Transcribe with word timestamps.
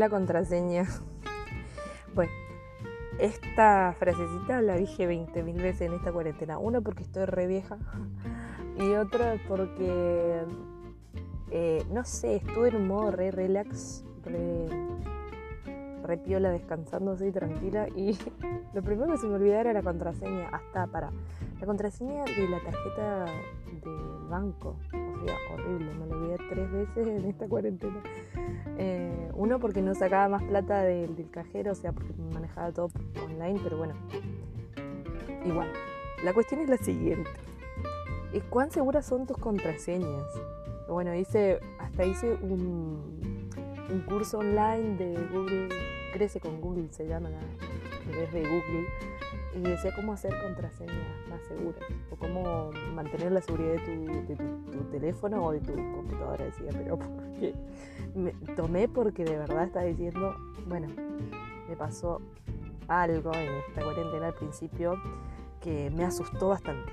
la 0.00 0.08
contraseña. 0.08 0.86
Bueno, 2.12 2.32
esta 3.20 3.94
frasecita 3.96 4.60
la 4.62 4.74
dije 4.74 5.08
20.000 5.08 5.62
veces 5.62 5.82
en 5.82 5.92
esta 5.92 6.10
cuarentena. 6.10 6.58
Uno 6.58 6.82
porque 6.82 7.04
estoy 7.04 7.24
re 7.24 7.46
vieja 7.46 7.78
y 8.76 8.94
otra 8.94 9.36
porque, 9.46 10.42
eh, 11.52 11.84
no 11.92 12.04
sé, 12.04 12.36
estuve 12.36 12.70
en 12.70 12.76
un 12.76 12.88
modo 12.88 13.12
re 13.12 13.30
relax, 13.30 14.04
re, 14.24 14.66
re 16.02 16.16
piola, 16.18 16.50
descansando 16.50 17.12
así 17.12 17.30
tranquila 17.30 17.86
y 17.94 18.18
lo 18.74 18.82
primero 18.82 19.12
que 19.12 19.18
se 19.18 19.28
me 19.28 19.36
olvidaba 19.36 19.60
era 19.60 19.72
la 19.72 19.82
contraseña. 19.82 20.48
Hasta 20.48 20.88
para 20.88 21.12
la 21.60 21.66
contraseña 21.66 22.24
de 22.24 22.48
la 22.48 22.58
tarjeta 22.58 23.26
del 23.84 24.28
banco. 24.28 24.74
Horrible, 25.52 25.94
me 25.94 26.06
lo 26.06 26.16
olvidé 26.16 26.38
tres 26.48 26.72
veces 26.72 27.06
en 27.06 27.24
esta 27.26 27.46
cuarentena. 27.46 28.02
Eh, 28.78 29.09
uno 29.40 29.58
porque 29.58 29.80
no 29.80 29.94
sacaba 29.94 30.28
más 30.28 30.42
plata 30.42 30.82
del, 30.82 31.30
cajero, 31.30 31.72
o 31.72 31.74
sea, 31.74 31.92
porque 31.92 32.12
manejaba 32.30 32.72
todo 32.72 32.90
online, 33.24 33.58
pero 33.64 33.78
bueno, 33.78 33.94
igual. 35.46 35.72
La 36.22 36.34
cuestión 36.34 36.60
es 36.60 36.68
la 36.68 36.76
siguiente. 36.76 37.30
¿Cuán 38.50 38.70
seguras 38.70 39.06
son 39.06 39.26
tus 39.26 39.38
contraseñas? 39.38 40.24
Bueno, 40.88 41.14
hice, 41.14 41.58
hasta 41.78 42.04
hice 42.04 42.34
un, 42.34 43.48
un 43.90 44.00
curso 44.02 44.40
online 44.40 44.98
de 44.98 45.14
Google, 45.32 45.68
crece 46.12 46.38
con 46.38 46.60
Google, 46.60 46.92
se 46.92 47.08
llama 47.08 47.30
en 47.30 48.12
vez 48.12 48.30
de 48.34 48.42
Google, 48.42 48.86
y 49.54 49.60
decía 49.60 49.92
cómo 49.94 50.12
hacer 50.12 50.32
contraseñas 50.42 50.96
más 51.28 51.42
seguras 51.42 51.82
o 52.10 52.16
cómo 52.16 52.70
mantener 52.94 53.32
la 53.32 53.40
seguridad 53.40 53.74
de 53.74 54.36
tu, 54.36 54.84
teléfono 54.90 55.44
o 55.44 55.52
de 55.52 55.60
tu 55.60 55.74
computadora, 55.74 56.44
decía, 56.44 56.70
pero 56.72 56.98
porque 56.98 57.54
me 58.14 58.32
tomé 58.54 58.88
porque 58.88 59.24
de 59.24 59.36
verdad 59.36 59.64
estaba 59.64 59.84
diciendo, 59.84 60.34
bueno, 60.66 60.88
me 61.68 61.76
pasó 61.76 62.20
algo 62.88 63.32
en 63.34 63.48
esta 63.68 63.82
cuarentena 63.82 64.26
al 64.26 64.34
principio 64.34 64.94
que 65.60 65.90
me 65.90 66.04
asustó 66.04 66.48
bastante. 66.48 66.92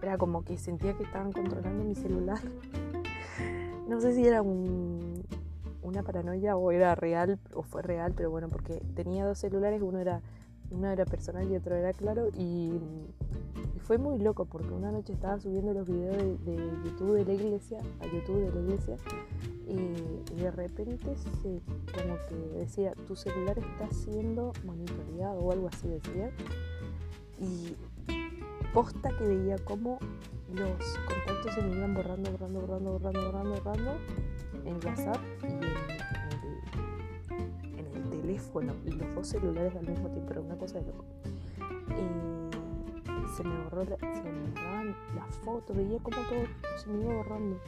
Era 0.00 0.18
como 0.18 0.44
que 0.44 0.58
sentía 0.58 0.94
que 0.94 1.04
estaban 1.04 1.32
controlando 1.32 1.84
mi 1.84 1.94
celular. 1.94 2.40
No 3.88 4.00
sé 4.00 4.14
si 4.14 4.26
era 4.26 4.40
una 4.40 6.02
paranoia 6.02 6.56
o 6.56 6.70
era 6.72 6.94
real 6.94 7.38
o 7.52 7.62
fue 7.62 7.82
real, 7.82 8.14
pero 8.16 8.30
bueno, 8.30 8.48
porque 8.48 8.80
tenía 8.94 9.26
dos 9.26 9.38
celulares, 9.38 9.82
uno 9.82 9.98
era 9.98 10.22
uno 10.72 10.90
era 10.90 11.04
personal 11.04 11.50
y 11.50 11.56
otro 11.56 11.74
era 11.74 11.92
claro 11.92 12.28
y, 12.36 12.72
fue 13.82 13.98
muy 13.98 14.20
loco 14.20 14.44
porque 14.44 14.72
una 14.72 14.92
noche 14.92 15.12
estaba 15.12 15.40
subiendo 15.40 15.74
los 15.74 15.88
videos 15.88 16.16
de, 16.44 16.54
YouTube 16.84 17.14
de 17.14 17.24
la 17.24 17.32
iglesia 17.32 17.80
a 18.00 18.06
YouTube 18.06 18.46
de 18.46 18.52
la 18.52 18.60
iglesia 18.60 18.96
y 19.66 20.34
de 20.40 20.50
repente 20.52 21.16
se 21.16 21.60
como 21.92 22.16
que 22.28 22.58
decía 22.58 22.92
tu 23.08 23.16
celular 23.16 23.58
está 23.58 23.90
siendo 23.92 24.52
monitoreado 24.64 25.40
o 25.40 25.50
algo 25.50 25.66
así 25.66 25.88
decía 25.88 26.30
y 27.40 27.74
posta 28.72 29.10
que 29.18 29.24
veía 29.24 29.58
como 29.58 29.98
los 30.54 30.98
contactos 31.06 31.54
se 31.54 31.62
me 31.62 31.76
iban 31.76 31.94
borrando, 31.94 32.30
borrando, 32.30 32.60
borrando, 32.60 32.92
borrando, 32.92 33.22
borrando, 33.22 33.54
borrando 33.62 33.96
en 34.64 34.74
WhatsApp 34.74 35.20
y 35.42 35.46
en 35.46 36.91
teléfono 38.32 38.74
y 38.86 38.90
los 38.92 39.14
dos 39.14 39.28
celulares 39.28 39.74
al 39.76 39.86
mismo 39.86 40.08
tiempo, 40.08 40.32
era 40.32 40.40
una 40.40 40.56
cosa 40.56 40.80
de 40.80 40.86
loco. 40.86 41.04
Y 41.90 43.36
se 43.36 43.44
me 43.44 43.64
borró, 43.64 43.84
se 43.84 44.22
me 44.22 44.50
borraban 44.50 44.96
las 45.14 45.36
fotos, 45.38 45.76
veía 45.76 45.98
como 45.98 46.16
todo 46.16 46.44
se 46.76 46.88
me 46.88 47.02
iba 47.02 47.14
borrando. 47.14 47.58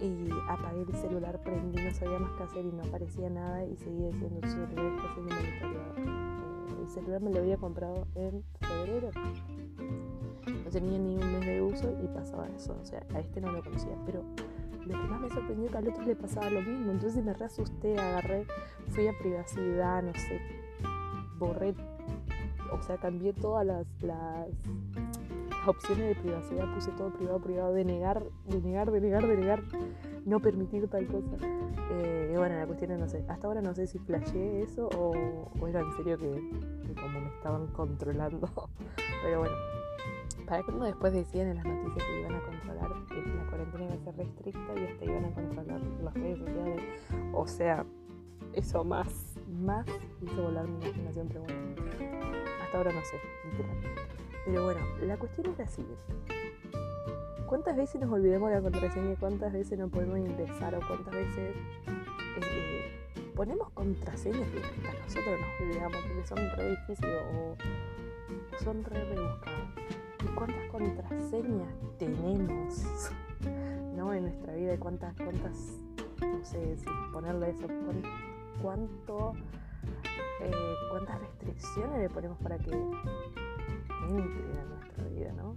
Y 0.00 0.28
apagué 0.48 0.82
el 0.82 0.94
celular, 0.94 1.40
prendí, 1.42 1.82
no 1.82 1.90
sabía 1.92 2.18
más 2.18 2.32
qué 2.32 2.42
hacer 2.42 2.64
y 2.64 2.72
no 2.72 2.82
aparecía 2.82 3.30
nada 3.30 3.64
y 3.64 3.76
seguía 3.76 4.08
diciendo 4.08 4.40
el 4.42 4.50
celular 4.50 4.92
está 4.96 5.14
siendo 5.14 5.34
monitoreado. 5.34 6.82
El 6.82 6.88
celular 6.90 7.22
me 7.22 7.30
lo 7.30 7.38
había 7.38 7.56
comprado 7.56 8.06
en 8.14 8.44
febrero. 8.60 9.10
Tenía 10.74 10.98
ni 10.98 11.14
un 11.14 11.32
mes 11.34 11.46
de 11.46 11.62
uso 11.62 11.88
y 12.02 12.08
pasaba 12.08 12.48
eso. 12.48 12.76
O 12.82 12.84
sea, 12.84 13.00
a 13.14 13.20
este 13.20 13.40
no 13.40 13.52
lo 13.52 13.62
conocía, 13.62 13.96
pero 14.04 14.24
lo 14.84 15.00
que 15.00 15.06
más 15.06 15.20
me 15.20 15.30
sorprendió 15.30 15.70
que 15.70 15.78
al 15.78 15.86
otro 15.86 16.02
le 16.02 16.16
pasaba 16.16 16.50
lo 16.50 16.62
mismo. 16.62 16.90
Entonces 16.90 17.24
me 17.24 17.32
re 17.32 17.44
asusté, 17.44 17.96
agarré, 17.96 18.44
fui 18.88 19.06
a 19.06 19.16
privacidad, 19.16 20.02
no 20.02 20.12
sé, 20.14 20.40
borré, 21.38 21.76
o 22.72 22.82
sea, 22.82 22.96
cambié 22.96 23.32
todas 23.34 23.64
las, 23.64 23.86
las, 24.02 24.48
opciones 25.64 26.08
de 26.08 26.20
privacidad, 26.20 26.74
puse 26.74 26.90
todo 26.90 27.10
privado, 27.10 27.38
privado, 27.38 27.72
de 27.72 27.84
negar, 27.84 28.24
de 28.48 28.60
negar, 28.60 28.90
de 28.90 29.00
negar, 29.00 29.28
de 29.28 29.36
negar, 29.36 29.62
no 30.26 30.40
permitir 30.40 30.88
tal 30.88 31.06
cosa. 31.06 31.36
Eh, 31.92 32.34
bueno, 32.36 32.56
la 32.56 32.66
cuestión 32.66 32.90
es, 32.90 32.98
no 32.98 33.08
sé, 33.08 33.24
hasta 33.28 33.46
ahora 33.46 33.62
no 33.62 33.76
sé 33.76 33.86
si 33.86 34.00
flasheé 34.00 34.62
eso 34.62 34.88
o, 34.98 35.14
era 35.68 35.82
en 35.82 35.92
serio 35.96 36.18
que, 36.18 36.30
que 36.84 36.94
como 37.00 37.20
me 37.20 37.28
estaban 37.28 37.68
controlando. 37.68 38.48
Pero 39.22 39.38
bueno, 39.38 39.54
para 40.46 40.62
cuando 40.62 40.84
después 40.84 41.12
decían 41.12 41.48
en 41.48 41.56
las 41.56 41.64
noticias 41.64 42.04
que 42.04 42.20
iban 42.20 42.34
a 42.34 42.40
controlar, 42.40 42.90
que 43.08 43.14
la 43.14 43.46
cuarentena 43.46 43.84
iba 43.84 43.94
a 43.94 43.98
ser 43.98 44.16
restricta 44.16 44.80
y 44.80 44.84
hasta 44.84 45.04
iban 45.04 45.24
a 45.24 45.34
controlar 45.34 45.80
las 46.02 46.14
redes 46.14 46.38
sociales. 46.38 46.82
O 47.32 47.46
sea, 47.46 47.84
eso 48.52 48.84
más, 48.84 49.38
más 49.48 49.86
hizo 50.22 50.42
volar 50.42 50.66
mi 50.66 50.84
imaginación, 50.84 51.28
pero 51.28 51.40
bueno, 51.42 51.60
hasta 52.62 52.78
ahora 52.78 52.92
no 52.92 53.04
sé, 53.04 53.16
literal. 53.50 53.76
Pero 54.44 54.64
bueno, 54.64 54.80
la 55.02 55.16
cuestión 55.16 55.46
es 55.46 55.58
la 55.58 55.66
siguiente. 55.66 56.14
¿Cuántas 57.46 57.76
veces 57.76 58.00
nos 58.00 58.10
olvidamos 58.10 58.50
de 58.50 58.56
la 58.56 58.62
contraseña? 58.62 59.16
¿Cuántas 59.20 59.52
veces 59.52 59.78
no 59.78 59.88
podemos 59.88 60.18
ingresar? 60.18 60.74
¿O 60.74 60.80
cuántas 60.86 61.14
veces 61.14 61.54
eh, 62.42 63.32
ponemos 63.34 63.70
contraseñas 63.70 64.48
que 64.48 64.58
hasta 64.58 64.92
nosotros 65.04 65.40
nos 65.40 65.60
olvidamos 65.60 65.96
porque 65.96 66.26
son 66.26 66.38
re 66.56 66.70
difíciles 66.70 67.22
o 67.32 67.56
son 68.62 68.84
re 68.84 69.04
rebuscadas? 69.04 70.03
Cuántas 70.34 70.70
contraseñas 70.70 71.68
tenemos 71.98 72.84
¿no? 73.96 74.12
en 74.12 74.24
nuestra 74.24 74.54
vida 74.54 74.74
y 74.74 74.78
cuántas, 74.78 75.14
cuántas, 75.16 75.78
no 76.20 76.44
sé, 76.44 76.76
si 76.76 76.86
ponerle 77.12 77.50
eso, 77.50 77.66
cuánto, 78.62 79.32
eh, 80.40 80.52
cuántas 80.90 81.20
restricciones 81.20 81.98
le 81.98 82.08
ponemos 82.08 82.38
para 82.38 82.58
que 82.58 82.70
entre 82.70 84.60
a 84.60 84.64
nuestra 84.64 85.04
vida, 85.08 85.32
¿no? 85.32 85.56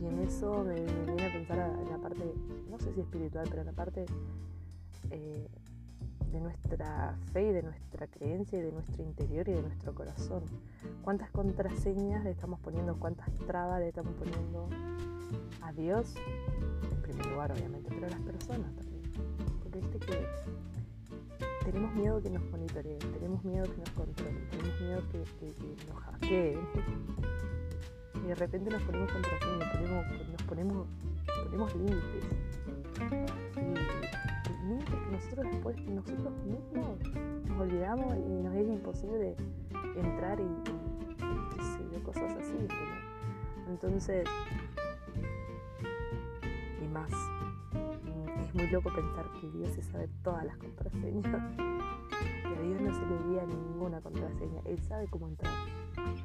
Y 0.00 0.06
en 0.06 0.18
eso 0.20 0.64
me, 0.64 0.74
viene 0.74 1.26
a 1.26 1.32
pensar 1.32 1.58
en 1.80 1.90
la 1.90 1.98
parte, 1.98 2.34
no 2.68 2.78
sé 2.78 2.92
si 2.92 3.00
espiritual, 3.00 3.46
pero 3.48 3.62
en 3.62 3.66
la 3.66 3.72
parte 3.72 4.06
eh, 5.10 5.48
de 6.32 6.40
nuestra 6.40 7.16
fe 7.32 7.48
y 7.48 7.52
de 7.52 7.62
nuestra 7.62 8.06
creencia 8.06 8.58
y 8.58 8.62
de 8.62 8.72
nuestro 8.72 9.02
interior 9.02 9.48
y 9.48 9.52
de 9.52 9.62
nuestro 9.62 9.94
corazón. 9.94 10.42
¿Cuántas 11.02 11.30
contraseñas 11.30 12.24
le 12.24 12.30
estamos 12.30 12.60
poniendo? 12.60 12.98
¿Cuántas 12.98 13.30
trabas 13.46 13.80
le 13.80 13.88
estamos 13.88 14.14
poniendo 14.14 14.68
a 15.62 15.72
Dios? 15.72 16.14
En 16.92 17.02
primer 17.02 17.26
lugar, 17.26 17.52
obviamente, 17.52 17.88
pero 17.90 18.06
a 18.06 18.10
las 18.10 18.20
personas 18.20 18.74
también. 18.74 19.02
Porque 19.62 19.80
viste 19.80 19.98
que 19.98 20.26
tenemos 21.64 21.94
miedo 21.94 22.22
que 22.22 22.30
nos 22.30 22.42
monitoreen, 22.50 22.98
tenemos 22.98 23.44
miedo 23.44 23.64
que 23.64 23.78
nos 23.78 23.90
controlen, 23.90 24.48
tenemos 24.50 24.80
miedo 24.80 25.02
que, 25.10 25.18
nos 25.86 26.02
hackeen. 26.02 26.58
Y 28.24 28.28
de 28.28 28.34
repente 28.34 28.70
nos 28.70 28.82
ponemos 28.82 29.12
contraseñas, 29.12 29.76
ponemos, 29.76 30.06
nos 30.30 30.42
ponemos, 30.42 30.86
ponemos 31.44 31.74
límites. 31.76 32.24
Nosotros 35.10 35.46
después, 35.50 35.76
nosotros 35.86 36.32
mismos 36.44 36.98
nos 37.48 37.60
olvidamos 37.60 38.14
y 38.16 38.42
nos 38.42 38.54
es 38.54 38.68
imposible 38.68 39.36
entrar 39.96 40.38
y, 40.40 40.78
cosas 42.02 42.32
así. 42.40 42.56
Entonces, 43.68 44.26
y 46.82 46.88
más, 46.88 47.10
es 48.40 48.54
muy 48.54 48.66
loco 48.68 48.90
pensar 48.94 49.26
que 49.40 49.50
Dios 49.50 49.70
se 49.72 49.82
sabe 49.82 50.08
todas 50.22 50.44
las 50.46 50.56
contraseñas. 50.56 51.56
Que 52.08 52.62
Dios 52.62 52.80
no 52.80 52.94
se 52.94 53.06
le 53.06 53.14
olvida 53.14 53.44
ninguna 53.44 54.00
contraseña. 54.00 54.62
Él 54.64 54.78
sabe 54.80 55.06
cómo 55.08 55.28
entrar, 55.28 55.52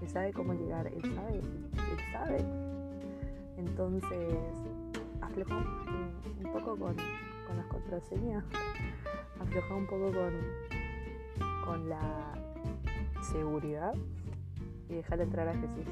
él 0.02 0.10
sabe 0.10 0.32
cómo 0.32 0.54
llegar, 0.54 0.88
él 0.88 1.16
sabe, 1.16 1.40
él 1.40 2.14
sabe. 2.14 2.46
Entonces, 3.58 4.34
aflojó 5.22 5.56
un 5.56 6.54
poco 6.54 6.78
con, 6.78 6.96
con 7.48 7.58
las 7.58 7.66
contraseñas, 7.68 8.44
afloja 9.40 9.76
un 9.76 9.86
poco 9.88 10.12
con, 10.12 10.34
con 11.66 11.90
la 11.90 12.34
seguridad 13.32 13.94
y 14.90 14.96
dejar 14.96 15.22
entrar 15.22 15.48
a 15.48 15.54
Jesús. 15.54 15.86